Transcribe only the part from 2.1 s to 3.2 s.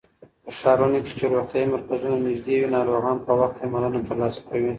نږدې وي، ناروغان